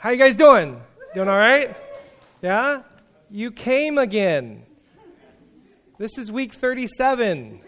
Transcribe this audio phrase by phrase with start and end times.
[0.00, 0.80] How you guys doing?
[1.12, 1.76] Doing all right?
[2.40, 2.82] Yeah?
[3.30, 4.62] You came again.
[5.98, 7.58] This is week 37.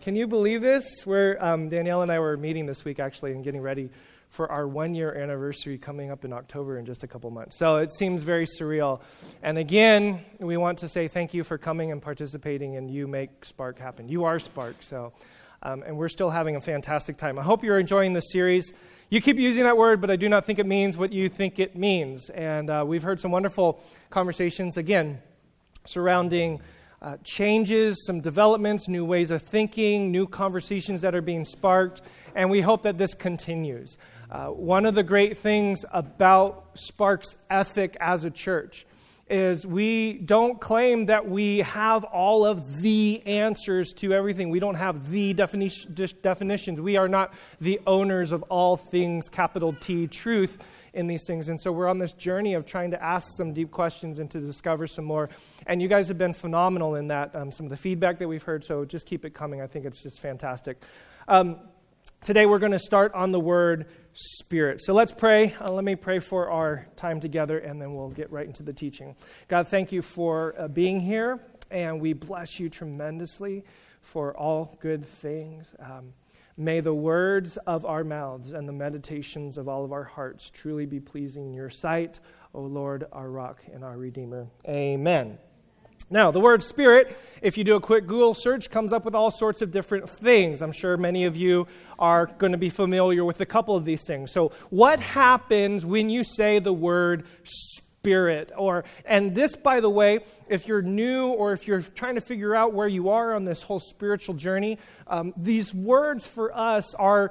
[0.00, 1.02] Can you believe this?
[1.04, 3.90] Where um, Danielle and I were meeting this week actually and getting ready
[4.30, 7.58] for our one year anniversary coming up in October in just a couple months.
[7.58, 9.02] So it seems very surreal.
[9.42, 13.44] And again, we want to say thank you for coming and participating, and you make
[13.44, 14.08] Spark happen.
[14.08, 14.76] You are Spark.
[14.80, 15.12] So,
[15.62, 17.38] um, and we're still having a fantastic time.
[17.38, 18.72] I hope you're enjoying this series.
[19.10, 21.58] You keep using that word, but I do not think it means what you think
[21.58, 22.30] it means.
[22.30, 25.20] And uh, we've heard some wonderful conversations, again,
[25.84, 26.60] surrounding
[27.02, 32.02] uh, changes, some developments, new ways of thinking, new conversations that are being sparked,
[32.34, 33.96] and we hope that this continues.
[34.30, 38.86] Uh, one of the great things about Spark's ethic as a church
[39.30, 44.50] is we don't claim that we have all of the answers to everything.
[44.50, 46.80] We don't have the definition, definitions.
[46.80, 50.58] We are not the owners of all things, capital T, truth
[50.92, 51.48] in these things.
[51.48, 54.40] And so we're on this journey of trying to ask some deep questions and to
[54.40, 55.30] discover some more.
[55.66, 58.42] And you guys have been phenomenal in that, um, some of the feedback that we've
[58.42, 58.64] heard.
[58.64, 59.60] So just keep it coming.
[59.60, 60.82] I think it's just fantastic.
[61.28, 61.60] Um,
[62.22, 64.82] today we're going to start on the word Spirit.
[64.82, 65.54] So let's pray.
[65.60, 68.72] Uh, let me pray for our time together, and then we'll get right into the
[68.72, 69.14] teaching.
[69.48, 71.38] God, thank you for uh, being here,
[71.70, 73.64] and we bless you tremendously
[74.00, 75.74] for all good things.
[75.78, 76.12] Um,
[76.56, 80.86] may the words of our mouths and the meditations of all of our hearts truly
[80.86, 82.18] be pleasing in your sight,
[82.52, 84.48] O Lord, our rock and our Redeemer.
[84.66, 85.38] Amen.
[86.12, 89.30] Now, the word spirit, if you do a quick Google search, comes up with all
[89.30, 90.60] sorts of different things.
[90.60, 91.68] I'm sure many of you
[92.00, 94.32] are going to be familiar with a couple of these things.
[94.32, 98.50] So, what happens when you say the word spirit?
[98.56, 102.56] Or, and this, by the way, if you're new or if you're trying to figure
[102.56, 107.30] out where you are on this whole spiritual journey, um, these words for us are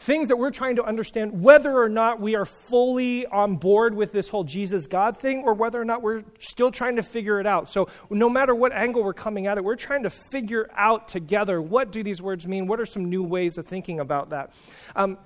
[0.00, 4.12] things that we're trying to understand whether or not we are fully on board with
[4.12, 7.46] this whole Jesus God thing or whether or not we're still trying to figure it
[7.46, 7.68] out.
[7.68, 11.60] So no matter what angle we're coming at it, we're trying to figure out together
[11.60, 12.66] what do these words mean?
[12.66, 14.52] What are some new ways of thinking about that?
[14.96, 15.18] Um,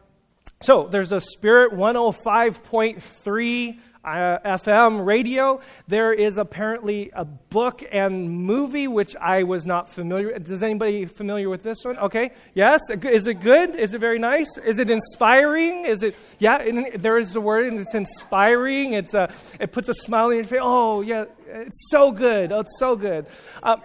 [0.65, 5.61] so there's a Spirit 105.3 uh, FM radio.
[5.89, 10.31] There is apparently a book and movie which I was not familiar.
[10.31, 11.99] Is anybody familiar with this one?
[11.99, 12.81] Okay, yes.
[12.89, 13.75] Is it good?
[13.75, 14.57] Is it very nice?
[14.57, 15.85] Is it inspiring?
[15.85, 16.17] Is it?
[16.39, 18.95] Yeah, there is the word, and it's inspiring.
[18.95, 20.61] It's a, it puts a smile on your face.
[20.63, 22.53] Oh yeah, it's so good.
[22.53, 23.27] Oh, it's so good.
[23.63, 23.77] Uh,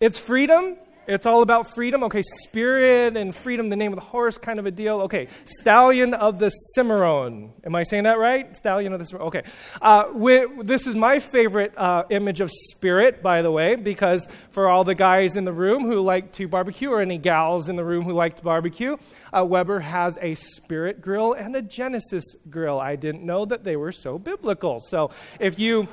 [0.00, 0.76] it's freedom.
[1.08, 2.02] It's all about freedom.
[2.04, 5.02] Okay, spirit and freedom, the name of the horse, kind of a deal.
[5.02, 7.52] Okay, stallion of the Cimarron.
[7.64, 8.56] Am I saying that right?
[8.56, 9.28] Stallion of the Cimarron.
[9.28, 9.42] Okay.
[9.80, 14.68] Uh, we, this is my favorite uh, image of spirit, by the way, because for
[14.68, 17.84] all the guys in the room who like to barbecue, or any gals in the
[17.84, 18.96] room who like to barbecue,
[19.32, 22.80] uh, Weber has a spirit grill and a Genesis grill.
[22.80, 24.80] I didn't know that they were so biblical.
[24.80, 25.88] So if you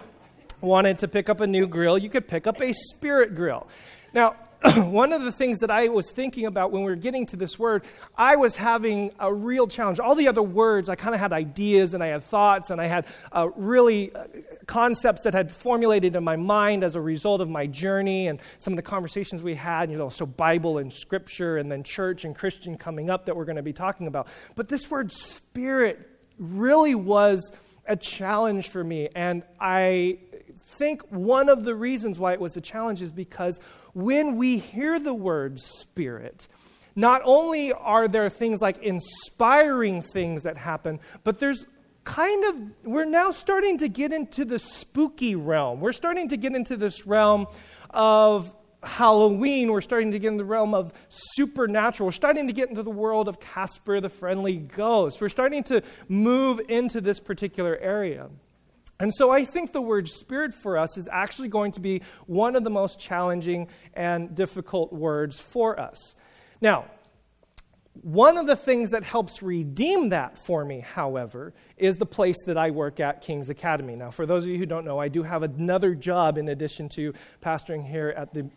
[0.59, 3.67] wanted to pick up a new grill, you could pick up a spirit grill.
[4.13, 4.35] Now,
[4.77, 7.59] one of the things that I was thinking about when we were getting to this
[7.59, 7.83] word,
[8.17, 9.99] I was having a real challenge.
[9.99, 12.87] All the other words, I kind of had ideas and I had thoughts and I
[12.87, 14.25] had uh, really uh,
[14.65, 18.73] concepts that had formulated in my mind as a result of my journey and some
[18.73, 22.33] of the conversations we had, you know, so Bible and scripture and then church and
[22.33, 24.27] Christian coming up that we're going to be talking about.
[24.55, 27.51] But this word spirit really was
[27.85, 29.09] a challenge for me.
[29.13, 30.19] And I
[30.57, 33.59] think one of the reasons why it was a challenge is because
[33.93, 36.47] when we hear the word spirit,
[36.95, 41.65] not only are there things like inspiring things that happen, but there's
[42.03, 45.79] kind of, we're now starting to get into the spooky realm.
[45.79, 47.47] We're starting to get into this realm
[47.89, 49.71] of Halloween.
[49.71, 52.07] We're starting to get in the realm of supernatural.
[52.07, 55.21] We're starting to get into the world of Casper the Friendly Ghost.
[55.21, 58.29] We're starting to move into this particular area.
[58.99, 62.55] And so I think the word spirit for us is actually going to be one
[62.55, 66.15] of the most challenging and difficult words for us.
[66.61, 66.85] Now,
[68.01, 72.57] one of the things that helps redeem that for me, however, is the place that
[72.57, 73.95] I work at, King's Academy.
[73.95, 76.89] Now, for those of you who don't know, I do have another job in addition
[76.95, 78.49] to pastoring here at the,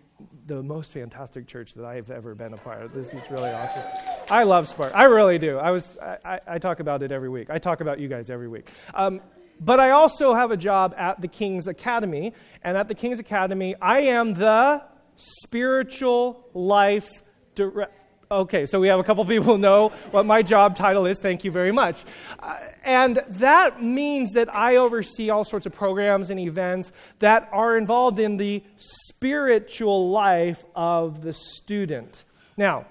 [0.46, 2.94] the most fantastic church that I've ever been a part of.
[2.94, 3.82] This is really awesome.
[4.30, 4.94] I love Spark.
[4.94, 5.58] I really do.
[5.58, 7.50] I, was, I, I talk about it every week.
[7.50, 8.70] I talk about you guys every week.
[8.94, 9.20] Um,
[9.60, 12.32] but I also have a job at the King's Academy.
[12.62, 14.82] And at the King's Academy, I am the
[15.16, 17.08] spiritual life
[17.54, 17.92] director.
[18.28, 21.20] Okay, so we have a couple people know what my job title is.
[21.20, 22.04] Thank you very much.
[22.40, 27.76] Uh, and that means that I oversee all sorts of programs and events that are
[27.76, 32.24] involved in the spiritual life of the student.
[32.56, 32.86] Now,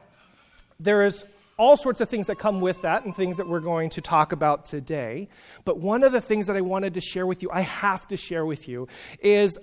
[0.79, 1.25] there is
[1.57, 4.33] all sorts of things that come with that and things that we're going to talk
[4.33, 5.29] about today.
[5.63, 8.17] But one of the things that I wanted to share with you, I have to
[8.17, 8.89] share with you,
[9.21, 9.57] is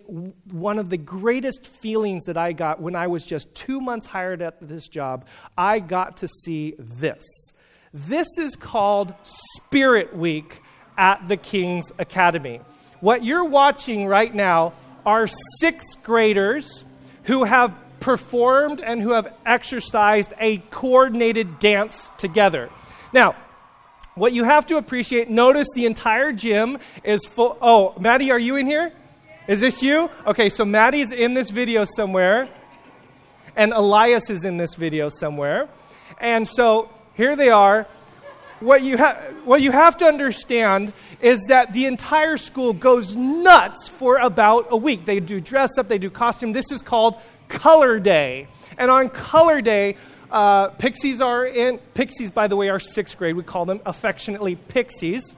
[0.50, 4.40] one of the greatest feelings that I got when I was just two months hired
[4.40, 5.26] at this job.
[5.56, 7.24] I got to see this.
[7.92, 9.12] This is called
[9.56, 10.62] Spirit Week
[10.96, 12.62] at the King's Academy.
[13.00, 14.72] What you're watching right now
[15.04, 15.26] are
[15.60, 16.86] sixth graders
[17.24, 22.68] who have performed and who have exercised a coordinated dance together.
[23.14, 23.36] Now,
[24.14, 27.56] what you have to appreciate, notice the entire gym is full.
[27.62, 28.92] Oh, Maddie, are you in here?
[29.48, 30.10] Is this you?
[30.26, 32.48] Okay, so Maddie's in this video somewhere,
[33.56, 35.68] and Elias is in this video somewhere.
[36.20, 37.86] And so here they are.
[38.60, 43.88] What you, ha- what you have to understand is that the entire school goes nuts
[43.88, 45.04] for about a week.
[45.04, 46.52] They do dress up, they do costume.
[46.52, 47.16] This is called
[47.52, 48.48] Color Day.
[48.78, 49.96] And on Color Day,
[50.30, 53.36] uh, pixies are in, pixies, by the way, are sixth grade.
[53.36, 55.36] We call them affectionately pixies.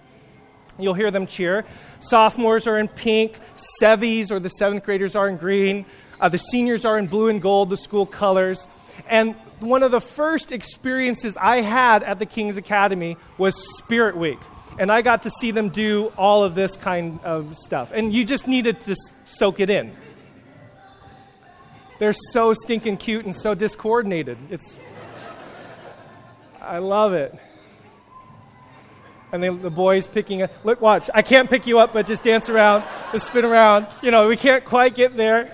[0.78, 1.64] You'll hear them cheer.
[1.98, 3.38] Sophomores are in pink.
[3.80, 5.84] Sevies, or the seventh graders, are in green.
[6.20, 8.68] Uh, the seniors are in blue and gold, the school colors.
[9.08, 14.38] And one of the first experiences I had at the King's Academy was Spirit Week.
[14.78, 17.92] And I got to see them do all of this kind of stuff.
[17.92, 19.94] And you just needed to soak it in.
[22.04, 24.36] They're so stinking cute and so discoordinated.
[24.50, 24.78] It's
[26.60, 27.34] I love it.
[29.32, 31.08] And the, the boys picking a look, watch.
[31.14, 33.86] I can't pick you up, but just dance around, just spin around.
[34.02, 35.50] You know, we can't quite get there.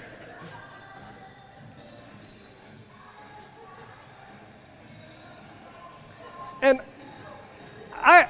[6.61, 6.81] And
[7.95, 8.29] I,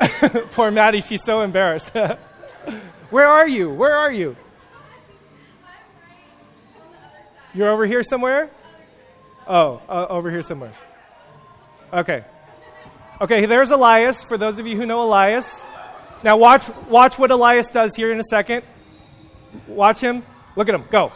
[0.52, 1.92] poor Maddie, she's so embarrassed.
[3.10, 3.68] Where are you?
[3.68, 4.34] Where are you?
[7.52, 8.50] You're over here somewhere?
[9.46, 10.72] Oh, uh, over here somewhere.
[11.92, 12.24] Okay.
[13.20, 15.66] Okay, there's Elias, for those of you who know Elias.
[16.22, 18.64] Now watch watch what Elias does here in a second.
[19.66, 20.22] Watch him.
[20.54, 20.84] Look at him.
[20.90, 21.12] Go.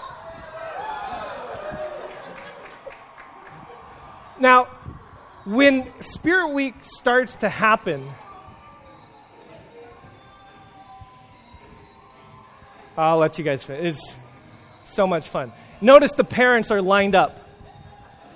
[4.40, 4.64] Now,
[5.44, 8.10] when Spirit Week starts to happen,
[12.96, 13.94] I'll let you guys finish.
[13.94, 14.16] It's
[14.82, 15.52] so much fun.
[15.80, 17.40] Notice the parents are lined up.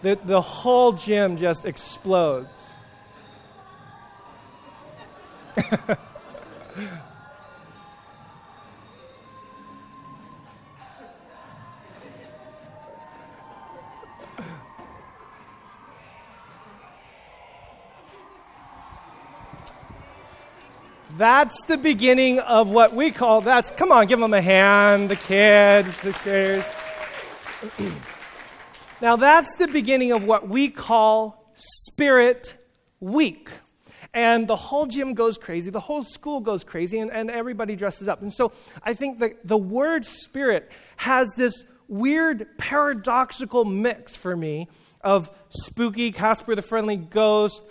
[0.02, 2.74] The, the whole gym just explodes.
[21.16, 25.16] that's the beginning of what we call that's come on give them a hand the
[25.16, 26.70] kids the stairs
[29.02, 32.54] now, that's the beginning of what we call Spirit
[33.00, 33.50] Week.
[34.14, 38.08] And the whole gym goes crazy, the whole school goes crazy, and, and everybody dresses
[38.08, 38.22] up.
[38.22, 38.52] And so
[38.82, 44.68] I think that the word spirit has this weird paradoxical mix for me
[45.00, 47.62] of spooky, Casper the Friendly Ghost,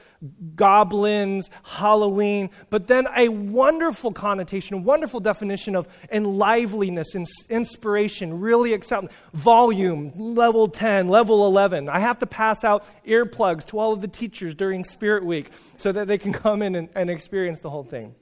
[0.55, 7.15] goblins, Halloween, but then a wonderful connotation, a wonderful definition of enliveliness,
[7.49, 11.89] inspiration, really exciting, volume, level 10, level 11.
[11.89, 15.91] I have to pass out earplugs to all of the teachers during Spirit Week so
[15.91, 18.15] that they can come in and, and experience the whole thing.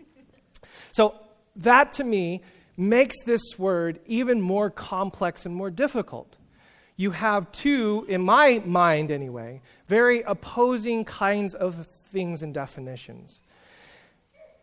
[0.92, 1.16] So,
[1.58, 2.42] that to me
[2.76, 6.36] makes this word even more complex and more difficult
[6.98, 13.42] you have two, in my mind anyway, very opposing kinds of things and definitions.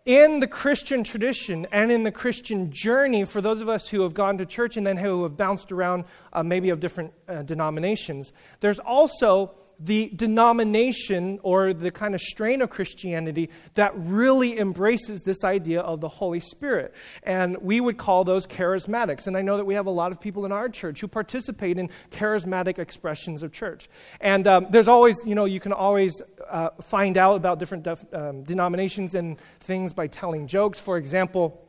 [0.04, 4.14] In the Christian tradition and in the Christian journey, for those of us who have
[4.14, 8.32] gone to church and then who have bounced around uh, maybe of different uh, denominations,
[8.60, 15.42] there's also the denomination or the kind of strain of Christianity that really embraces this
[15.42, 16.94] idea of the Holy Spirit.
[17.24, 19.26] And we would call those charismatics.
[19.26, 21.78] And I know that we have a lot of people in our church who participate
[21.78, 23.88] in charismatic expressions of church.
[24.20, 28.14] And um, there's always, you know, you can always uh, find out about different def-
[28.14, 30.78] um, denominations and things by telling jokes.
[30.78, 31.66] For example,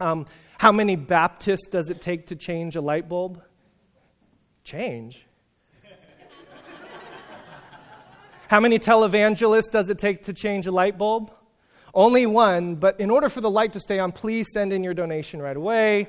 [0.00, 0.26] um,
[0.58, 3.40] how many Baptists does it take to change a light bulb?
[4.64, 5.26] Change?
[8.52, 11.32] How many televangelists does it take to change a light bulb?
[11.94, 14.92] Only one, but in order for the light to stay on, please send in your
[14.92, 16.06] donation right away.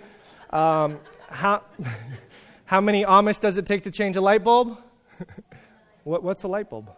[0.50, 1.62] Um, how,
[2.66, 4.78] how many Amish does it take to change a light bulb?
[6.04, 6.90] what, what's a light bulb?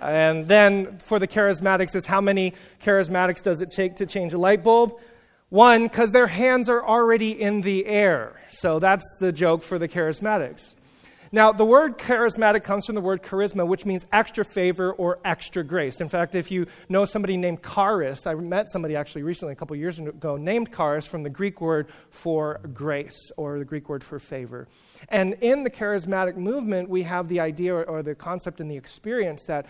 [0.00, 4.38] And then for the charismatics, is how many charismatics does it take to change a
[4.38, 4.98] light bulb?
[5.50, 8.40] One, because their hands are already in the air.
[8.50, 10.72] So that's the joke for the charismatics.
[11.30, 15.62] Now, the word charismatic comes from the word charisma, which means extra favor or extra
[15.62, 16.00] grace.
[16.00, 19.76] In fact, if you know somebody named Charis, I met somebody actually recently, a couple
[19.76, 24.18] years ago, named Charis from the Greek word for grace or the Greek word for
[24.18, 24.68] favor.
[25.08, 29.44] And in the charismatic movement, we have the idea or, the concept and the experience
[29.46, 29.66] that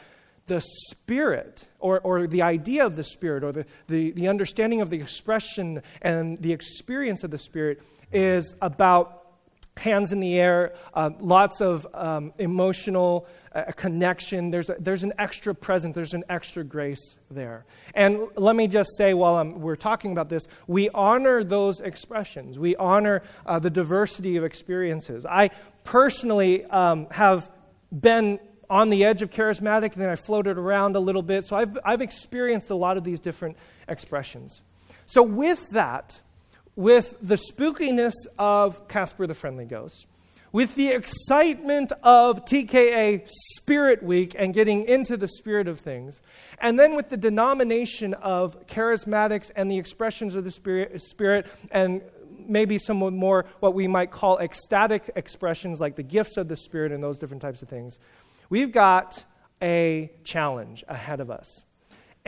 [0.47, 4.91] the Spirit, or, or the idea of the Spirit, or the, the, the understanding of
[4.91, 9.28] the expression and the experience of the Spirit, is about
[9.79, 14.51] hands in the air, uh, lots of um, emotional uh, connection.
[14.51, 17.65] There's, a, there's an extra presence, there's an extra grace there.
[17.95, 22.59] And let me just say while I'm, we're talking about this, we honor those expressions.
[22.59, 25.25] We honor uh, the diversity of experiences.
[25.25, 25.51] I
[25.85, 27.51] personally um, have
[27.91, 28.39] been
[28.71, 31.47] on the edge of charismatic, and then I floated around a little bit.
[31.47, 33.57] So I've, I've experienced a lot of these different
[33.89, 34.63] expressions.
[35.07, 36.21] So, with that,
[36.79, 40.07] with the spookiness of Casper the Friendly Ghost,
[40.53, 46.23] with the excitement of TKA Spirit Week and getting into the spirit of things,
[46.61, 52.01] and then with the denomination of charismatics and the expressions of the spirit, spirit and
[52.47, 56.93] maybe some more what we might call ecstatic expressions like the gifts of the Spirit
[56.93, 57.99] and those different types of things,
[58.51, 59.25] we've got
[59.61, 61.65] a challenge ahead of us.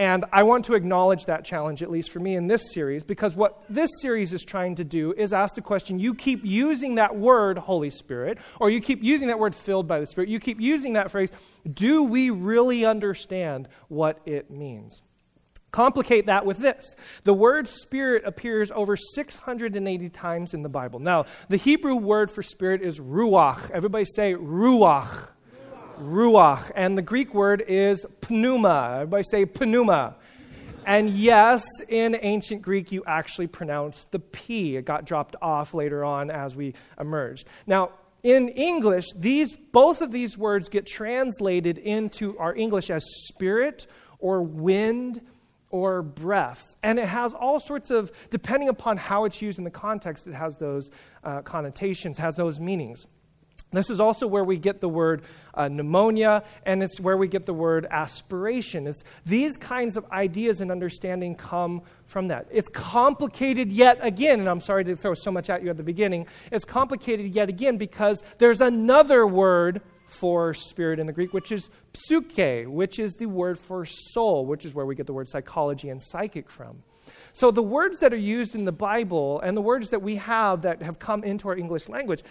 [0.01, 3.37] And I want to acknowledge that challenge, at least for me in this series, because
[3.37, 7.17] what this series is trying to do is ask the question you keep using that
[7.17, 10.59] word, Holy Spirit, or you keep using that word, filled by the Spirit, you keep
[10.59, 11.31] using that phrase,
[11.71, 15.03] do we really understand what it means?
[15.71, 16.97] Complicate that with this.
[17.25, 20.99] The word spirit appears over 680 times in the Bible.
[20.99, 23.71] Now, the Hebrew word for spirit is ruach.
[23.71, 25.29] Everybody say ruach
[26.01, 26.71] ruach.
[26.75, 28.95] And the Greek word is pneuma.
[29.03, 30.17] Everybody say pneuma.
[30.87, 34.77] And yes, in ancient Greek, you actually pronounced the P.
[34.77, 37.47] It got dropped off later on as we emerged.
[37.67, 37.91] Now,
[38.23, 43.87] in English, these, both of these words get translated into our English as spirit
[44.19, 45.21] or wind
[45.71, 46.77] or breath.
[46.83, 50.35] And it has all sorts of, depending upon how it's used in the context, it
[50.35, 50.91] has those
[51.25, 53.07] uh, connotations, has those meanings.
[53.73, 55.23] This is also where we get the word
[55.55, 58.87] uh, pneumonia, and it's where we get the word aspiration.
[58.89, 62.49] It's these kinds of ideas and understanding come from that.
[62.51, 65.85] It's complicated yet again, and I'm sorry to throw so much at you at the
[65.85, 66.27] beginning.
[66.51, 71.71] It's complicated yet again because there's another word for spirit in the Greek, which is
[71.95, 75.89] psyche, which is the word for soul, which is where we get the word psychology
[75.89, 76.83] and psychic from.
[77.33, 80.63] So the words that are used in the Bible and the words that we have
[80.63, 82.23] that have come into our English language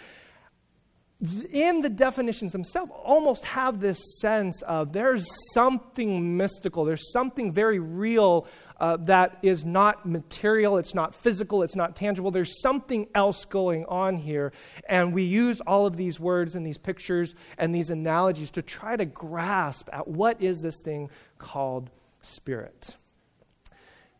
[1.52, 7.78] in the definitions themselves almost have this sense of there's something mystical, there's something very
[7.78, 8.46] real
[8.80, 12.30] uh, that is not material, it's not physical, it's not tangible.
[12.30, 14.52] There's something else going on here.
[14.88, 18.96] And we use all of these words and these pictures and these analogies to try
[18.96, 21.90] to grasp at what is this thing called
[22.22, 22.96] spirit.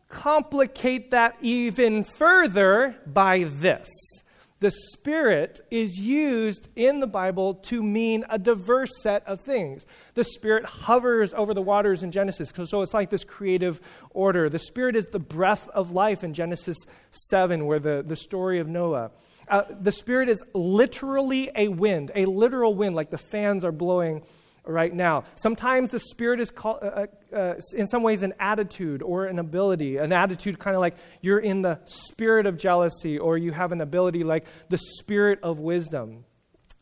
[0.09, 3.89] Complicate that even further by this
[4.61, 9.87] the Spirit is used in the Bible to mean a diverse set of things.
[10.13, 14.49] The Spirit hovers over the waters in Genesis, so it's like this creative order.
[14.49, 16.77] The Spirit is the breath of life in Genesis
[17.09, 19.09] 7, where the, the story of Noah.
[19.47, 24.21] Uh, the Spirit is literally a wind, a literal wind, like the fans are blowing
[24.65, 25.23] right now.
[25.35, 29.39] Sometimes the spirit is called, uh, uh, uh, in some ways, an attitude or an
[29.39, 29.97] ability.
[29.97, 33.81] An attitude, kind of like you're in the spirit of jealousy, or you have an
[33.81, 36.25] ability like the spirit of wisdom.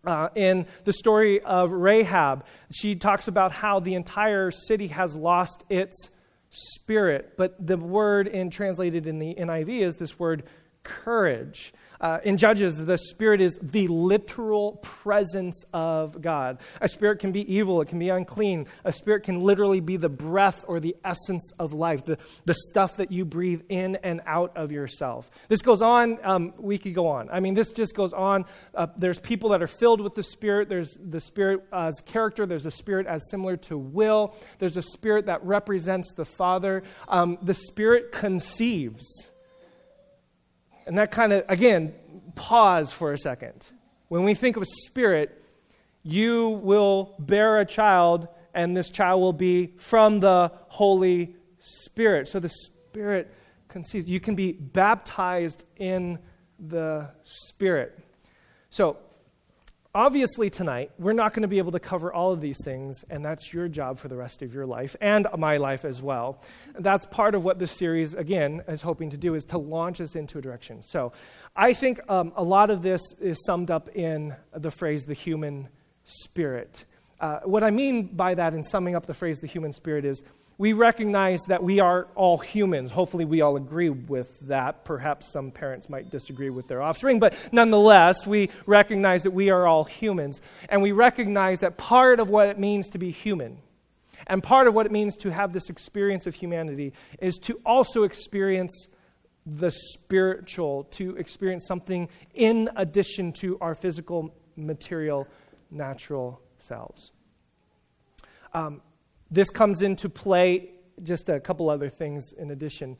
[0.05, 5.65] Uh, in the story of Rahab, she talks about how the entire city has lost
[5.69, 6.09] its
[6.49, 10.43] spirit, but the word in translated in the NIV is this word
[10.83, 11.73] courage.
[12.01, 16.59] Uh, in Judges, the Spirit is the literal presence of God.
[16.79, 18.67] A spirit can be evil, it can be unclean.
[18.85, 22.97] A spirit can literally be the breath or the essence of life, the, the stuff
[22.97, 25.29] that you breathe in and out of yourself.
[25.49, 27.29] This goes on, um, we could go on.
[27.29, 28.45] I mean, this just goes on.
[28.73, 30.69] Uh, there's people that are filled with the Spirit.
[30.69, 35.25] There's the Spirit as character, there's a Spirit as similar to will, there's a Spirit
[35.25, 36.83] that represents the Father.
[37.07, 39.28] Um, the Spirit conceives.
[40.89, 41.93] And that kind of, again,
[42.33, 43.69] pause for a second.
[44.07, 45.39] When we think of spirit,
[46.01, 52.27] you will bear a child, and this child will be from the Holy Spirit.
[52.27, 53.31] So the Spirit
[53.67, 54.09] conceives.
[54.09, 56.17] You can be baptized in
[56.57, 57.99] the Spirit.
[58.71, 58.97] So
[59.95, 63.25] Obviously, tonight, we're not going to be able to cover all of these things, and
[63.25, 66.43] that's your job for the rest of your life and my life as well.
[66.77, 70.15] That's part of what this series, again, is hoping to do, is to launch us
[70.15, 70.83] into a direction.
[70.83, 71.11] So
[71.55, 75.69] I think um, a lot of this is summed up in the phrase the human
[76.03, 76.85] spirit.
[77.19, 80.23] Uh, what I mean by that, in summing up the phrase the human spirit, is
[80.59, 82.91] we recognize that we are all humans.
[82.91, 84.85] Hopefully, we all agree with that.
[84.85, 89.65] Perhaps some parents might disagree with their offspring, but nonetheless, we recognize that we are
[89.65, 90.41] all humans.
[90.67, 93.57] And we recognize that part of what it means to be human
[94.27, 98.03] and part of what it means to have this experience of humanity is to also
[98.03, 98.87] experience
[99.45, 105.27] the spiritual, to experience something in addition to our physical, material,
[105.71, 107.11] natural selves.
[108.53, 108.81] Um,
[109.31, 110.71] this comes into play,
[111.03, 112.97] just a couple other things in addition.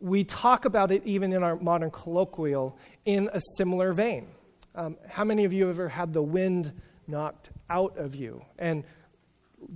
[0.00, 4.28] We talk about it even in our modern colloquial in a similar vein.
[4.74, 6.72] Um, how many of you ever had the wind
[7.06, 8.44] knocked out of you?
[8.58, 8.84] And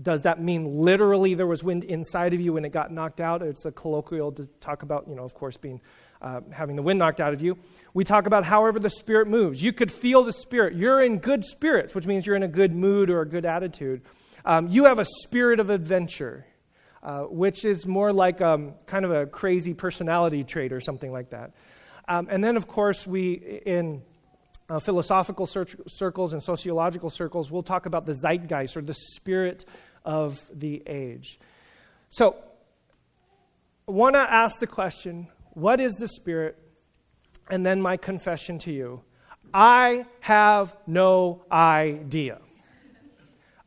[0.02, 3.42] does that mean literally there was wind inside of you when it got knocked out?
[3.42, 5.80] It's a colloquial to talk about, you know, of course, being
[6.22, 7.58] uh, having the wind knocked out of you.
[7.92, 9.62] We talk about however the Spirit moves.
[9.62, 10.74] You could feel the Spirit.
[10.74, 14.00] You're in good spirits, which means you're in a good mood or a good attitude.
[14.44, 16.46] Um, you have a spirit of adventure,
[17.02, 21.30] uh, which is more like um, kind of a crazy personality trait or something like
[21.30, 21.52] that.
[22.08, 23.32] Um, and then, of course, we,
[23.64, 24.02] in
[24.68, 29.64] uh, philosophical cir- circles and sociological circles, we'll talk about the zeitgeist or the spirit
[30.04, 31.38] of the age.
[32.10, 32.36] So,
[33.88, 36.58] I want to ask the question what is the spirit?
[37.50, 39.02] And then my confession to you
[39.52, 42.40] I have no idea.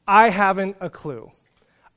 [0.07, 1.31] I haven't a clue.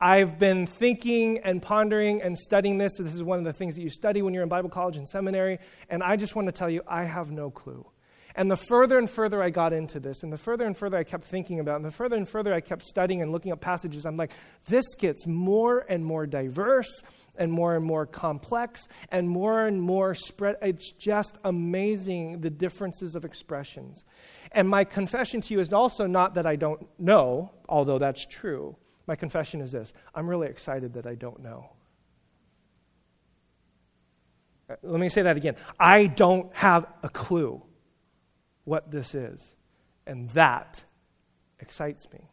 [0.00, 2.96] I've been thinking and pondering and studying this.
[2.98, 5.08] This is one of the things that you study when you're in Bible college and
[5.08, 5.58] seminary.
[5.88, 7.86] And I just want to tell you, I have no clue.
[8.34, 11.04] And the further and further I got into this, and the further and further I
[11.04, 14.06] kept thinking about, and the further and further I kept studying and looking up passages,
[14.06, 14.32] I'm like,
[14.66, 17.02] this gets more and more diverse
[17.40, 20.56] and more and more complex and more and more spread.
[20.62, 24.04] It's just amazing the differences of expressions.
[24.52, 28.76] And my confession to you is also not that I don't know, although that's true.
[29.06, 31.72] My confession is this I'm really excited that I don't know.
[34.68, 35.56] Uh, let me say that again.
[35.80, 37.62] I don't have a clue
[38.64, 39.56] what this is.
[40.06, 40.82] And that
[41.58, 42.29] excites me.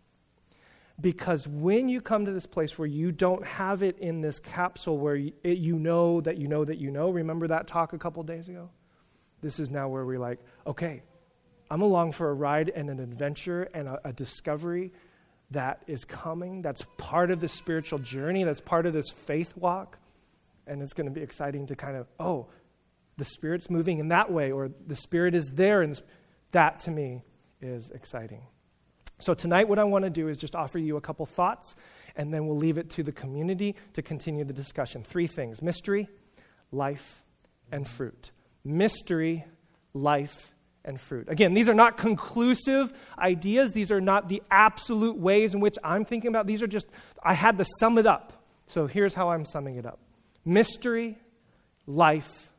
[0.99, 4.97] Because when you come to this place where you don't have it in this capsule
[4.97, 5.33] where you,
[5.77, 8.69] know that you know that you know, remember that talk a couple days ago?
[9.41, 11.03] This is now where we're like, okay,
[11.69, 14.91] I'm along for a ride and an adventure and a, a discovery
[15.51, 16.63] that is coming.
[16.63, 19.99] That's part of the spiritual journey, that's part of this faith walk.
[20.65, 22.47] And it's going to be exciting to kind of, oh,
[23.17, 25.81] the Spirit's moving in that way, or the Spirit is there.
[25.81, 25.99] And
[26.51, 27.23] that to me
[27.61, 28.41] is exciting.
[29.19, 31.75] So, tonight, what I want to do is just offer you a couple thoughts,
[32.15, 35.03] and then we'll leave it to the community to continue the discussion.
[35.03, 36.07] Three things mystery,
[36.71, 37.23] life,
[37.71, 38.31] and fruit.
[38.63, 39.45] Mystery,
[39.93, 40.53] life,
[40.85, 41.27] and fruit.
[41.29, 43.73] Again, these are not conclusive ideas.
[43.73, 46.47] These are not the absolute ways in which I'm thinking about.
[46.47, 46.87] These are just,
[47.23, 48.33] I had to sum it up.
[48.67, 49.99] So here's how I'm summing it up
[50.45, 51.17] mystery,
[51.85, 52.49] life,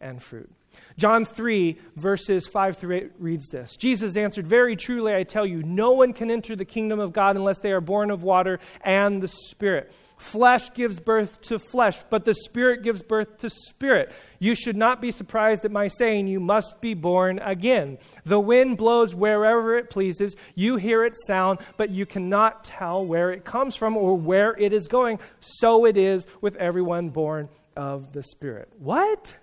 [0.00, 0.50] and fruit.
[0.96, 5.62] John 3, verses 5 through 8 reads this Jesus answered, Very truly I tell you,
[5.62, 9.22] no one can enter the kingdom of God unless they are born of water and
[9.22, 9.92] the Spirit.
[10.16, 14.12] Flesh gives birth to flesh, but the Spirit gives birth to spirit.
[14.38, 17.98] You should not be surprised at my saying, You must be born again.
[18.24, 20.36] The wind blows wherever it pleases.
[20.54, 24.72] You hear its sound, but you cannot tell where it comes from or where it
[24.72, 25.18] is going.
[25.40, 28.68] So it is with everyone born of the Spirit.
[28.78, 29.36] What?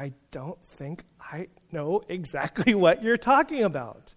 [0.00, 4.14] I don't think I know exactly what you're talking about.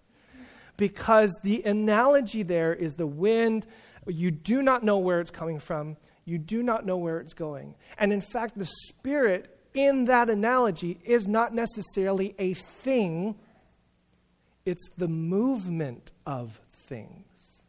[0.78, 3.66] Because the analogy there is the wind
[4.08, 5.96] you do not know where it's coming from.
[6.24, 7.74] You do not know where it's going.
[7.98, 13.34] And in fact, the Spirit in that analogy is not necessarily a thing,
[14.64, 17.62] it's the movement of things.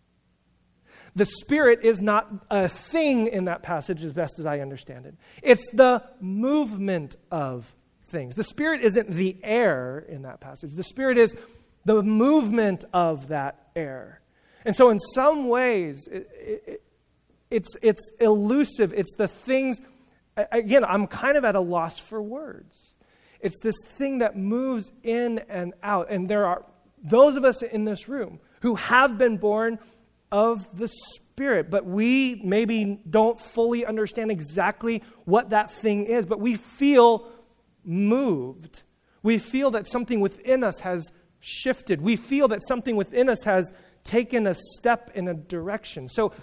[1.15, 5.15] The Spirit is not a thing in that passage, as best as I understand it.
[5.41, 7.75] It's the movement of
[8.15, 8.36] things.
[8.36, 11.36] The Spirit isn't the air in that passage, the Spirit is
[11.84, 14.21] the movement of that air.
[14.63, 16.84] And so, in some ways, it, it,
[17.51, 18.93] it's, it's elusive.
[18.93, 19.80] It's the things,
[20.36, 22.95] again, I'm kind of at a loss for words.
[23.39, 26.08] It's this thing that moves in and out.
[26.10, 26.65] And there are
[27.04, 29.78] those of us in this room who have been born
[30.32, 36.39] of the Spirit, but we maybe don't fully understand exactly what that thing is, but
[36.39, 37.30] we feel
[37.86, 38.84] moved.
[39.24, 42.02] We feel that something within us has shifted.
[42.02, 46.08] We feel that something within us has taken a step in a direction.
[46.08, 46.34] So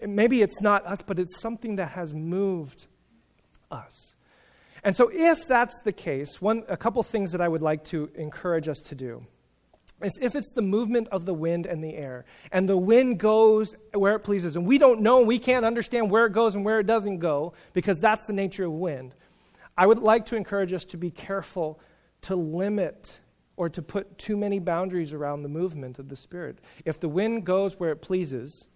[0.00, 2.86] maybe it's not us, but it's something that has moved
[3.70, 4.14] us.
[4.82, 8.10] And so, if that's the case, one, a couple things that I would like to
[8.14, 9.26] encourage us to do.
[10.02, 12.24] is if it's the movement of the wind and the air.
[12.50, 14.56] And the wind goes where it pleases.
[14.56, 17.52] And we don't know, we can't understand where it goes and where it doesn't go
[17.74, 19.14] because that's the nature of wind.
[19.76, 21.80] I would like to encourage us to be careful
[22.22, 23.18] to limit
[23.56, 26.58] or to put too many boundaries around the movement of the Spirit.
[26.84, 28.66] If the wind goes where it pleases,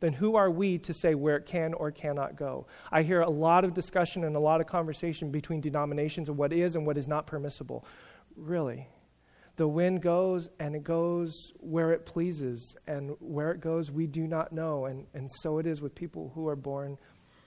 [0.00, 2.66] then who are we to say where it can or cannot go?
[2.90, 6.52] I hear a lot of discussion and a lot of conversation between denominations of what
[6.52, 7.84] is and what is not permissible.
[8.34, 8.88] Really,
[9.56, 14.26] the wind goes and it goes where it pleases, and where it goes, we do
[14.26, 14.86] not know.
[14.86, 16.98] And, and so it is with people who are born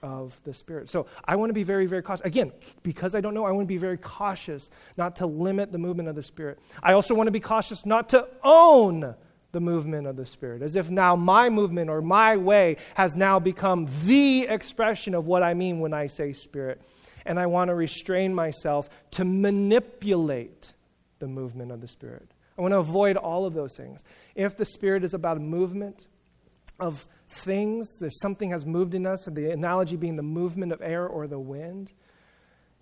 [0.02, 0.88] of the Spirit.
[0.90, 2.24] So I want to be very, very cautious.
[2.24, 5.78] Again, because I don't know, I want to be very cautious not to limit the
[5.78, 6.58] movement of the Spirit.
[6.82, 9.14] I also want to be cautious not to own
[9.52, 13.38] the movement of the Spirit, as if now my movement or my way has now
[13.38, 16.80] become the expression of what I mean when I say Spirit.
[17.24, 20.74] And I want to restrain myself to manipulate
[21.18, 22.30] the movement of the Spirit.
[22.58, 24.04] I want to avoid all of those things.
[24.34, 26.06] If the Spirit is about a movement
[26.78, 31.06] of things, that something has moved in us, the analogy being the movement of air
[31.06, 31.92] or the wind,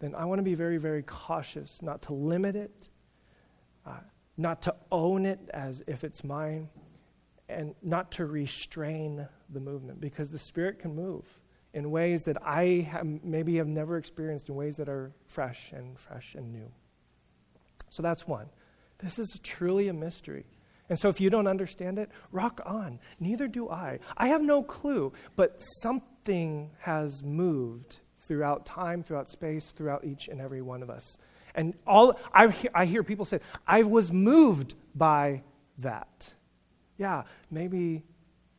[0.01, 2.89] then I want to be very, very cautious not to limit it,
[3.87, 4.01] uh,
[4.37, 6.69] not to own it as if it's mine,
[7.49, 11.41] and not to restrain the movement because the Spirit can move
[11.73, 15.99] in ways that I have, maybe have never experienced, in ways that are fresh and
[15.99, 16.71] fresh and new.
[17.91, 18.47] So that's one.
[18.99, 20.47] This is truly a mystery.
[20.89, 22.99] And so if you don't understand it, rock on.
[23.19, 24.01] Neither do I.
[24.17, 30.41] I have no clue, but something has moved throughout time, throughout space, throughout each and
[30.41, 31.19] every one of us.
[31.55, 35.43] And all I, I hear people say, I was moved by
[35.79, 36.33] that.
[36.99, 38.03] Yeah, maybe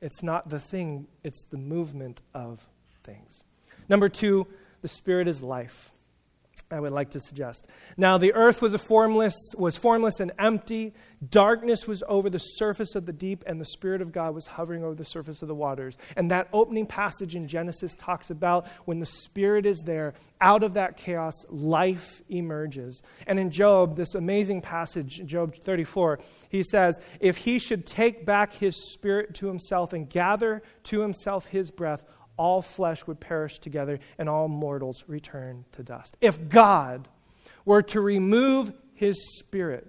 [0.02, 2.68] it's not the thing, it's the movement of
[3.04, 3.44] things.
[3.90, 4.48] Number two,
[4.82, 5.92] the Spirit is life.
[6.71, 7.67] I would like to suggest.
[7.95, 10.93] Now the earth was formless was formless and empty.
[11.30, 14.84] Darkness was over the surface of the deep and the spirit of God was hovering
[14.84, 15.95] over the surface of the waters.
[16.15, 20.73] And that opening passage in Genesis talks about when the spirit is there, out of
[20.73, 23.01] that chaos life emerges.
[23.28, 28.54] And in Job, this amazing passage, Job 34, he says, "If he should take back
[28.54, 32.06] his spirit to himself and gather to himself his breath,
[32.38, 36.17] all flesh would perish together and all mortals return to dust.
[36.21, 37.08] If God
[37.63, 39.88] were to remove his spirit,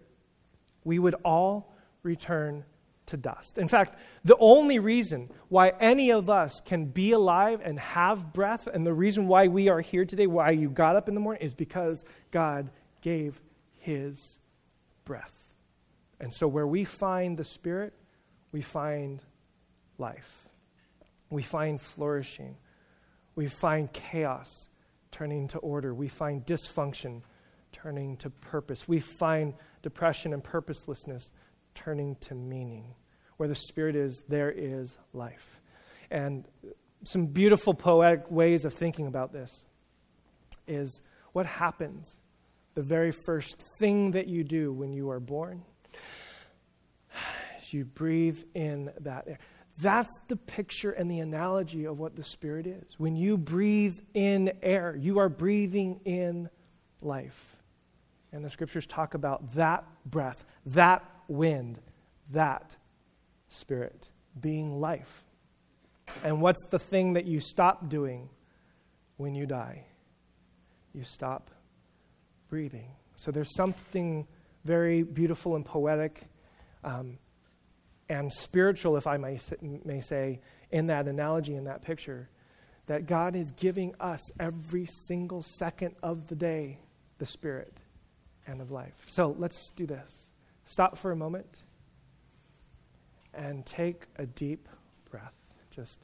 [0.85, 2.64] we would all return
[3.06, 3.59] to dust.
[3.59, 8.66] In fact, the only reason why any of us can be alive and have breath,
[8.66, 11.42] and the reason why we are here today, why you got up in the morning,
[11.42, 12.70] is because God
[13.02, 13.40] gave
[13.78, 14.38] his
[15.04, 15.32] breath.
[16.18, 17.92] And so, where we find the Spirit,
[18.50, 19.22] we find
[19.98, 20.45] life
[21.30, 22.56] we find flourishing.
[23.34, 24.68] We find chaos
[25.10, 25.94] turning to order.
[25.94, 27.22] We find dysfunction
[27.72, 28.88] turning to purpose.
[28.88, 31.30] We find depression and purposelessness
[31.74, 32.94] turning to meaning.
[33.36, 35.60] Where the Spirit is, there is life.
[36.10, 36.46] And
[37.04, 39.64] some beautiful poetic ways of thinking about this
[40.66, 42.18] is what happens
[42.76, 45.62] the very first thing that you do when you are born
[47.58, 49.38] is you breathe in that air.
[49.78, 52.94] That's the picture and the analogy of what the Spirit is.
[52.98, 56.48] When you breathe in air, you are breathing in
[57.02, 57.56] life.
[58.32, 61.80] And the scriptures talk about that breath, that wind,
[62.30, 62.76] that
[63.48, 64.08] Spirit
[64.40, 65.24] being life.
[66.24, 68.28] And what's the thing that you stop doing
[69.16, 69.84] when you die?
[70.94, 71.50] You stop
[72.48, 72.90] breathing.
[73.16, 74.26] So there's something
[74.64, 76.22] very beautiful and poetic.
[76.84, 77.18] Um,
[78.08, 79.38] and spiritual, if I may,
[79.84, 80.40] may say,
[80.70, 82.28] in that analogy, in that picture,
[82.86, 86.78] that God is giving us every single second of the day
[87.18, 87.72] the Spirit
[88.46, 88.94] and of life.
[89.08, 90.30] So let's do this.
[90.64, 91.64] Stop for a moment
[93.34, 94.68] and take a deep
[95.10, 95.34] breath.
[95.70, 95.98] Just.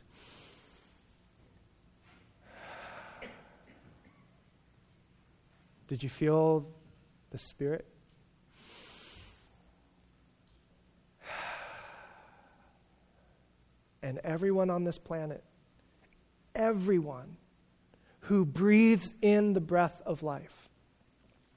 [5.88, 6.66] Did you feel
[7.30, 7.86] the Spirit?
[14.02, 15.42] And everyone on this planet,
[16.54, 17.36] everyone
[18.20, 20.68] who breathes in the breath of life,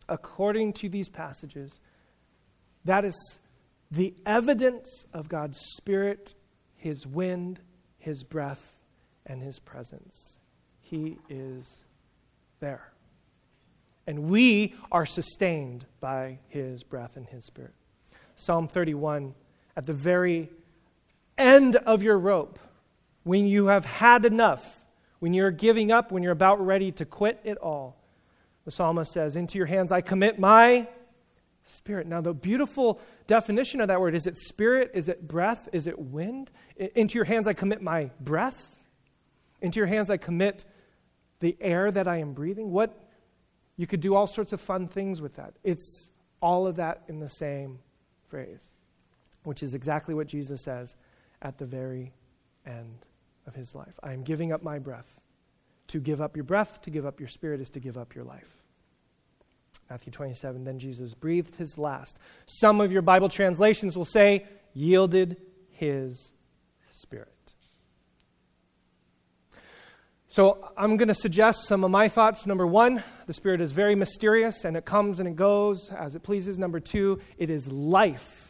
[0.07, 1.79] according to these passages,
[2.85, 3.39] that is
[3.91, 6.33] the evidence of God's Spirit,
[6.75, 7.59] His wind,
[7.97, 8.75] His breath,
[9.25, 10.39] and His presence.
[10.81, 11.83] He is
[12.59, 12.91] there.
[14.07, 17.73] And we are sustained by His breath and His Spirit.
[18.35, 19.33] Psalm 31,
[19.77, 20.49] at the very
[21.37, 22.59] end of your rope,
[23.23, 24.83] when you have had enough,
[25.19, 27.97] when you're giving up, when you're about ready to quit it all,
[28.65, 30.87] the psalmist says, Into your hands I commit my
[31.67, 32.05] Spirit.
[32.05, 34.91] Now, the beautiful definition of that word is it spirit?
[34.93, 35.67] Is it breath?
[35.73, 36.51] Is it wind?
[36.77, 38.77] Into your hands I commit my breath.
[39.61, 40.63] Into your hands I commit
[41.39, 42.69] the air that I am breathing.
[42.69, 42.95] What?
[43.77, 45.55] You could do all sorts of fun things with that.
[45.63, 47.79] It's all of that in the same
[48.27, 48.73] phrase,
[49.43, 50.95] which is exactly what Jesus says
[51.45, 52.11] at the very
[52.65, 53.05] end
[53.45, 53.99] of his life.
[54.01, 55.21] I am giving up my breath.
[55.89, 58.23] To give up your breath, to give up your spirit, is to give up your
[58.23, 58.57] life.
[59.87, 62.17] Matthew 27, then Jesus breathed his last.
[62.47, 65.37] Some of your Bible translations will say, yielded
[65.69, 66.31] his
[66.89, 67.53] spirit.
[70.27, 72.47] So I'm going to suggest some of my thoughts.
[72.47, 76.23] Number one, the Spirit is very mysterious and it comes and it goes as it
[76.23, 76.57] pleases.
[76.57, 78.44] Number two, it is life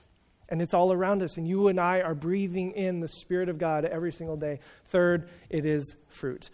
[0.50, 1.38] and it's all around us.
[1.38, 4.60] And you and I are breathing in the Spirit of God every single day.
[4.88, 6.50] Third, it is fruit.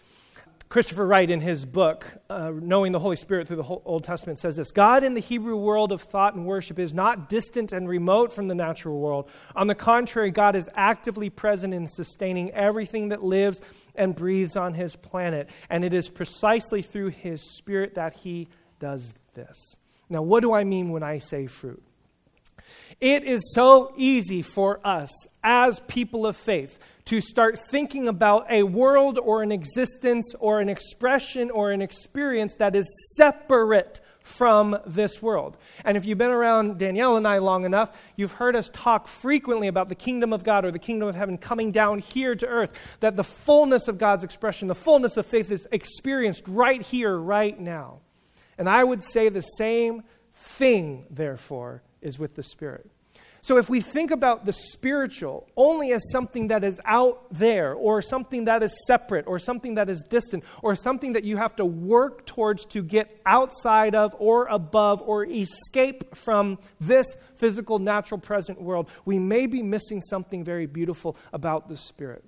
[0.72, 4.56] Christopher Wright, in his book, uh, Knowing the Holy Spirit Through the Old Testament, says
[4.56, 8.32] this God in the Hebrew world of thought and worship is not distant and remote
[8.32, 9.28] from the natural world.
[9.54, 13.60] On the contrary, God is actively present in sustaining everything that lives
[13.94, 15.50] and breathes on his planet.
[15.68, 19.76] And it is precisely through his Spirit that he does this.
[20.08, 21.84] Now, what do I mean when I say fruit?
[23.00, 25.10] It is so easy for us
[25.42, 30.68] as people of faith to start thinking about a world or an existence or an
[30.68, 35.56] expression or an experience that is separate from this world.
[35.84, 39.66] And if you've been around Danielle and I long enough, you've heard us talk frequently
[39.66, 42.72] about the kingdom of God or the kingdom of heaven coming down here to earth,
[43.00, 47.58] that the fullness of God's expression, the fullness of faith is experienced right here, right
[47.58, 47.98] now.
[48.58, 52.90] And I would say the same thing, therefore, is with the Spirit.
[53.44, 58.00] So if we think about the spiritual only as something that is out there, or
[58.00, 61.64] something that is separate, or something that is distant, or something that you have to
[61.64, 68.62] work towards to get outside of, or above, or escape from this physical, natural, present
[68.62, 72.24] world, we may be missing something very beautiful about the Spirit.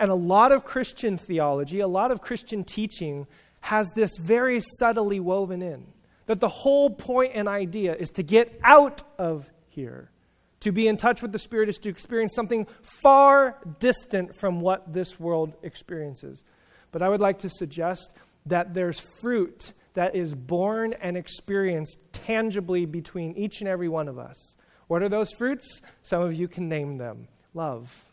[0.00, 3.28] And a lot of Christian theology, a lot of Christian teaching
[3.60, 5.86] has this very subtly woven in.
[6.30, 10.12] That the whole point and idea is to get out of here.
[10.60, 12.68] To be in touch with the Spirit is to experience something
[13.02, 16.44] far distant from what this world experiences.
[16.92, 18.14] But I would like to suggest
[18.46, 24.16] that there's fruit that is born and experienced tangibly between each and every one of
[24.16, 24.56] us.
[24.86, 25.82] What are those fruits?
[26.02, 28.04] Some of you can name them love,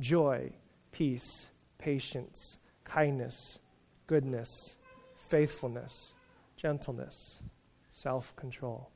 [0.00, 0.52] joy,
[0.92, 1.48] peace,
[1.78, 3.58] patience, kindness,
[4.06, 4.50] goodness,
[5.30, 6.12] faithfulness,
[6.64, 7.42] gentleness,
[7.92, 8.90] self control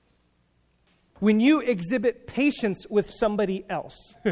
[1.21, 4.15] when you exhibit patience with somebody else.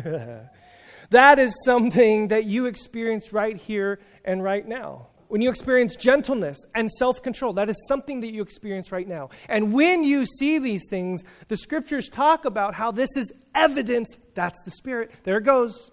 [1.10, 5.08] that is something that you experience right here and right now.
[5.28, 9.28] When you experience gentleness and self control, that is something that you experience right now.
[9.50, 14.16] And when you see these things, the scriptures talk about how this is evidence.
[14.32, 15.10] That's the Spirit.
[15.24, 15.90] There it goes.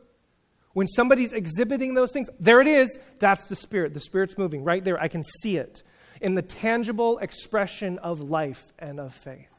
[0.72, 2.98] When somebody's exhibiting those things, there it is.
[3.20, 3.94] That's the Spirit.
[3.94, 4.98] The Spirit's moving right there.
[4.98, 5.84] I can see it
[6.24, 9.50] in the tangible expression of life and of faith.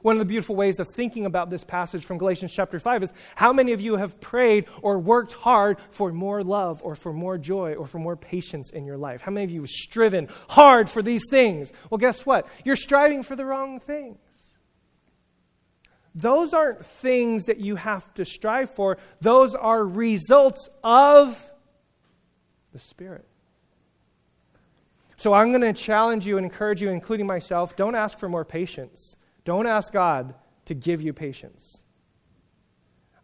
[0.00, 3.12] One of the beautiful ways of thinking about this passage from Galatians chapter 5 is
[3.34, 7.36] how many of you have prayed or worked hard for more love or for more
[7.36, 9.20] joy or for more patience in your life?
[9.20, 11.72] How many of you have striven hard for these things?
[11.90, 12.46] Well, guess what?
[12.64, 14.18] You're striving for the wrong things.
[16.14, 21.50] Those aren't things that you have to strive for, those are results of
[22.72, 23.28] the Spirit.
[25.18, 28.44] So I'm going to challenge you and encourage you, including myself don't ask for more
[28.44, 29.16] patience.
[29.44, 30.34] Don't ask God
[30.66, 31.82] to give you patience.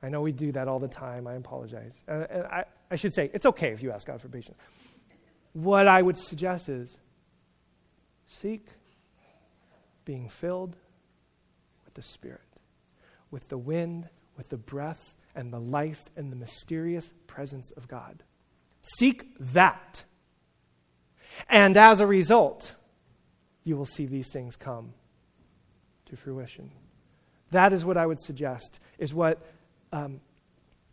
[0.03, 1.29] I know we do that all the time.
[1.29, 2.03] I apologize.
[2.09, 4.59] And, and I, I should say, it's okay if you ask God for patience.
[5.53, 6.99] What I would suggest is
[8.27, 8.67] seek
[10.05, 10.77] being filled
[11.85, 12.41] with the Spirit,
[13.31, 18.25] with the wind, with the breath, and the life and the mysterious presence of God.
[18.99, 20.03] Seek that.
[21.49, 22.75] And as a result,
[23.65, 24.95] you will see these things come
[26.07, 26.71] to fruition.
[27.51, 29.41] That is what I would suggest, is what
[29.93, 30.21] um,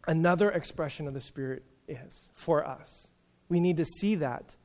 [0.07, 3.11] another expression of the Spirit is for us.
[3.49, 4.55] We need to see that.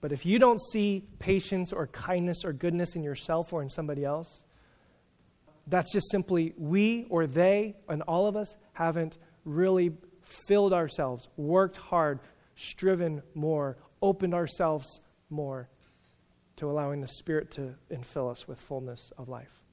[0.00, 4.04] But if you don't see patience or kindness or goodness in yourself or in somebody
[4.04, 4.44] else,
[5.66, 11.76] that's just simply we or they and all of us haven't really filled ourselves, worked
[11.76, 12.20] hard,
[12.56, 15.68] striven more, opened ourselves more
[16.56, 19.64] to allowing the Spirit to infill us with fullness of life.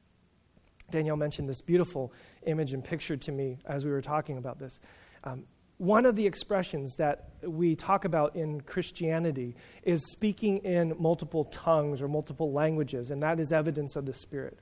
[0.90, 2.14] Danielle mentioned this beautiful
[2.46, 4.80] image and picture to me as we were talking about this.
[5.24, 5.44] Um,
[5.78, 12.02] one of the expressions that we talk about in Christianity is speaking in multiple tongues
[12.02, 14.58] or multiple languages, and that is evidence of the Spirit.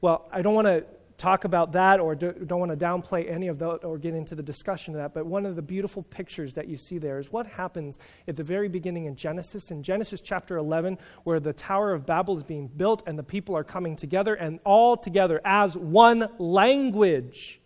[0.00, 0.84] Well, I don't want to
[1.18, 4.34] talk about that or do, not want to downplay any of that or get into
[4.34, 7.32] the discussion of that, but one of the beautiful pictures that you see there is
[7.32, 7.98] what happens
[8.28, 9.70] at the very beginning in Genesis.
[9.70, 13.56] In Genesis chapter 11, where the Tower of Babel is being built and the people
[13.56, 17.60] are coming together, and all together as one language,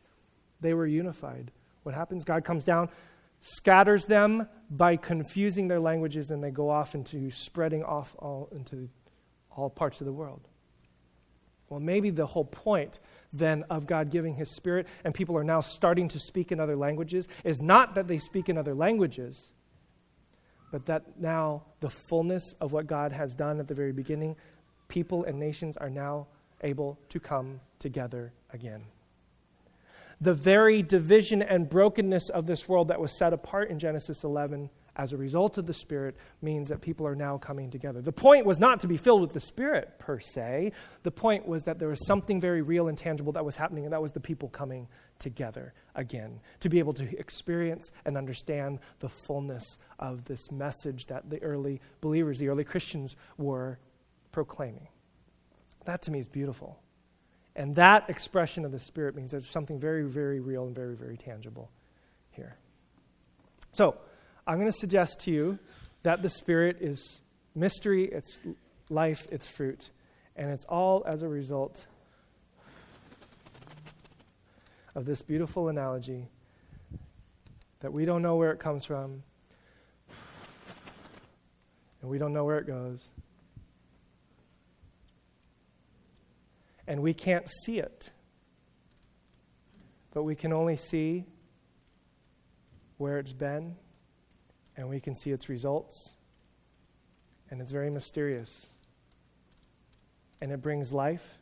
[0.61, 1.51] they were unified.
[1.83, 2.25] What happens?
[2.25, 2.89] God comes down,
[3.41, 8.89] scatters them by confusing their languages, and they go off into spreading off all into
[9.51, 10.47] all parts of the world.
[11.71, 12.99] Well, maybe the whole point
[13.33, 16.77] then of God giving His Spirit, and people are now starting to speak in other
[16.77, 19.53] languages, is not that they speak in other languages,
[20.73, 24.35] but that now the fullness of what God has done at the very beginning,
[24.89, 26.27] people and nations are now
[26.63, 28.85] able to come together again.
[30.21, 34.71] The very division and brokenness of this world that was set apart in Genesis 11
[35.01, 38.03] as a result of the Spirit means that people are now coming together.
[38.03, 40.73] The point was not to be filled with the Spirit per se.
[41.05, 43.95] The point was that there was something very real and tangible that was happening, and
[43.95, 49.09] that was the people coming together again to be able to experience and understand the
[49.09, 53.79] fullness of this message that the early believers, the early Christians, were
[54.33, 54.89] proclaiming.
[55.87, 56.79] That to me is beautiful.
[57.57, 61.17] And that expression of the Spirit means there's something very, very real and very, very
[61.17, 61.71] tangible
[62.33, 62.59] here.
[63.73, 63.97] So,
[64.47, 65.59] I'm going to suggest to you
[66.03, 67.21] that the Spirit is
[67.55, 68.41] mystery, it's
[68.89, 69.91] life, it's fruit.
[70.37, 71.87] And it's all as a result
[74.95, 76.29] of this beautiful analogy
[77.81, 79.23] that we don't know where it comes from,
[82.03, 83.11] and we don't know where it goes.
[86.87, 88.11] And we can't see it,
[90.13, 91.25] but we can only see
[92.99, 93.77] where it's been
[94.81, 96.15] and we can see its results.
[97.51, 98.69] And it's very mysterious.
[100.41, 101.37] And it brings life.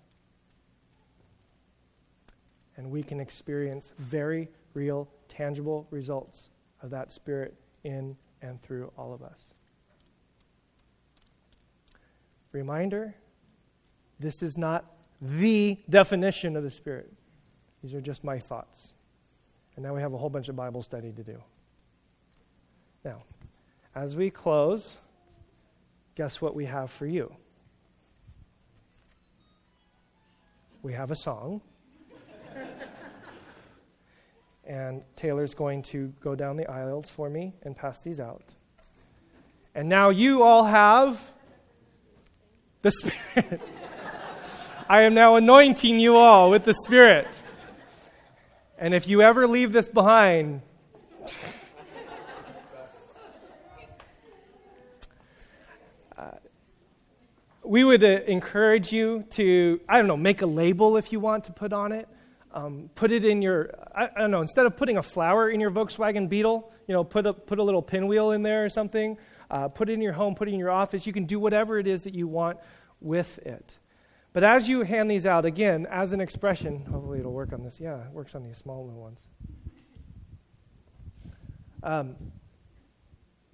[2.76, 6.48] And we can experience very real, tangible results
[6.82, 9.54] of that Spirit in and through all of us.
[12.50, 13.14] Reminder
[14.18, 14.84] this is not
[15.22, 17.12] the definition of the Spirit.
[17.84, 18.94] These are just my thoughts.
[19.76, 21.40] And now we have a whole bunch of Bible study to do.
[23.04, 23.22] Now,
[23.94, 24.96] as we close,
[26.14, 27.34] guess what we have for you?
[30.82, 31.60] We have a song.
[34.64, 38.54] and Taylor's going to go down the aisles for me and pass these out.
[39.74, 41.20] And now you all have
[42.82, 43.60] the Spirit.
[44.88, 47.28] I am now anointing you all with the Spirit.
[48.78, 50.62] And if you ever leave this behind,
[57.68, 61.44] we would uh, encourage you to, I don't know, make a label if you want
[61.44, 62.08] to put on it.
[62.50, 65.60] Um, put it in your, I, I, don't know, instead of putting a flower in
[65.60, 69.18] your Volkswagen Beetle, you know, put a, put a little pinwheel in there or something.
[69.50, 71.06] Uh, put it in your home, put it in your office.
[71.06, 72.56] You can do whatever it is that you want
[73.02, 73.76] with it.
[74.32, 77.78] But as you hand these out, again, as an expression, hopefully it'll work on this.
[77.78, 79.26] Yeah, it works on these small little ones.
[81.82, 82.16] Um,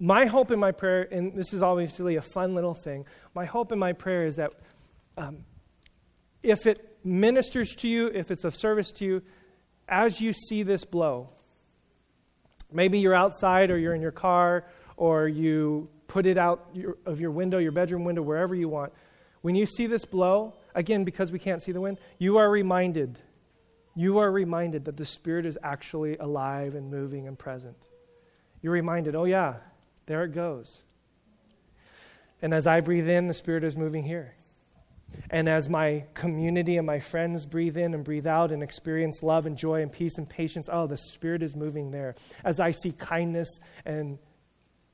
[0.05, 3.71] my hope and my prayer, and this is obviously a fun little thing, my hope
[3.71, 4.51] and my prayer is that
[5.17, 5.39] um,
[6.43, 9.21] if it ministers to you, if it's of service to you,
[9.89, 11.29] as you see this blow,
[12.71, 14.65] maybe you're outside or you're in your car
[14.95, 18.93] or you put it out your, of your window, your bedroom window, wherever you want.
[19.41, 23.17] When you see this blow, again, because we can't see the wind, you are reminded.
[23.95, 27.87] You are reminded that the Spirit is actually alive and moving and present.
[28.61, 29.55] You're reminded, oh, yeah,
[30.05, 30.83] there it goes.
[32.41, 34.35] And as I breathe in, the Spirit is moving here.
[35.29, 39.45] And as my community and my friends breathe in and breathe out and experience love
[39.45, 42.15] and joy and peace and patience, oh, the Spirit is moving there.
[42.43, 44.19] As I see kindness and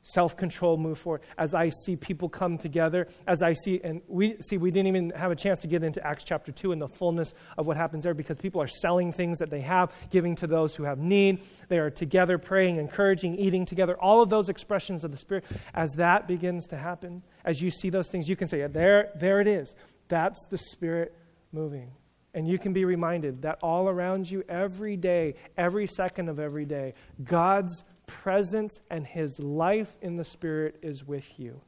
[0.03, 4.37] self control move forward, as I see people come together, as I see, and we
[4.41, 6.87] see, we didn't even have a chance to get into Acts chapter 2 and the
[6.87, 10.47] fullness of what happens there because people are selling things that they have, giving to
[10.47, 11.41] those who have need.
[11.67, 13.95] They are together praying, encouraging, eating together.
[13.99, 17.89] All of those expressions of the Spirit, as that begins to happen, as you see
[17.89, 19.75] those things, you can say, yeah, there, there it is.
[20.07, 21.15] That's the Spirit
[21.51, 21.91] moving.
[22.33, 26.65] And you can be reminded that all around you, every day, every second of every
[26.65, 26.93] day,
[27.23, 31.61] God's presence and his life in the Spirit is with you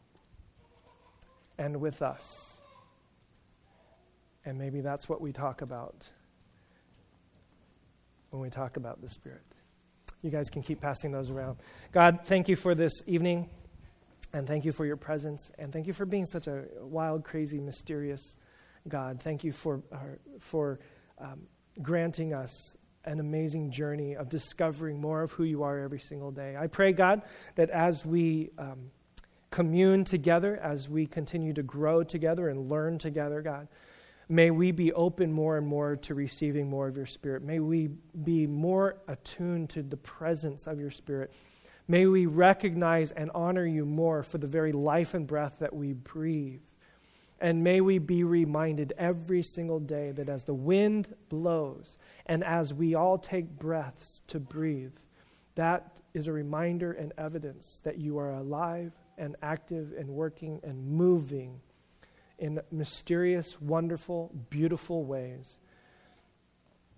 [1.58, 2.58] and with us.
[4.44, 6.10] And maybe that's what we talk about
[8.30, 9.42] when we talk about the Spirit.
[10.22, 11.58] You guys can keep passing those around.
[11.94, 13.50] God, thank you for this evening,
[14.34, 17.60] and thank you for your presence, and thank you for being such a wild, crazy,
[17.62, 18.38] mysterious
[18.88, 19.22] God.
[19.22, 19.98] Thank you for, uh,
[20.40, 20.80] for
[21.20, 21.48] um,
[21.82, 22.76] granting us
[23.06, 26.56] an amazing journey of discovering more of who you are every single day.
[26.58, 27.22] I pray, God,
[27.56, 28.92] that as we um,
[29.52, 33.68] commune together, as we continue to grow together and learn together, God,
[34.30, 37.44] may we be open more and more to receiving more of your Spirit.
[37.44, 37.90] May we
[38.24, 41.34] be more attuned to the presence of your Spirit.
[41.88, 45.94] May we recognize and honor you more for the very life and breath that we
[45.94, 46.62] breathe.
[47.44, 52.74] And may we be reminded every single day that as the wind blows and as
[52.74, 54.96] we all take breaths to breathe,
[55.56, 60.88] that is a reminder and evidence that you are alive and active and working and
[60.88, 61.60] moving
[62.40, 65.60] in mysterious, wonderful, beautiful ways.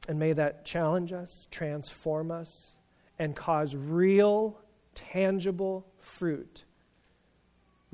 [0.08, 2.78] And may that challenge us, transform us,
[3.18, 4.62] and cause real,
[4.94, 6.65] tangible fruit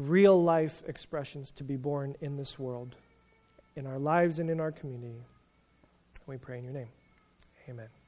[0.10, 2.96] real life expressions to be born in this world,
[3.76, 5.24] in our lives and in our community.
[6.28, 6.90] We pray in your name.
[7.70, 8.01] Amen.